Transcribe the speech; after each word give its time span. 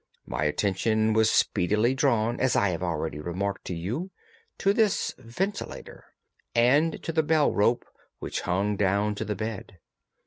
My 0.25 0.45
attention 0.45 1.13
was 1.13 1.29
speedily 1.29 1.93
drawn, 1.93 2.39
as 2.39 2.55
I 2.55 2.69
have 2.69 2.81
already 2.81 3.19
remarked 3.19 3.65
to 3.65 3.75
you, 3.75 4.09
to 4.57 4.73
this 4.73 5.13
ventilator, 5.19 6.05
and 6.55 7.03
to 7.03 7.11
the 7.11 7.21
bell 7.21 7.53
rope 7.53 7.85
which 8.17 8.41
hung 8.41 8.77
down 8.77 9.13
to 9.13 9.25
the 9.25 9.35
bed. 9.35 9.77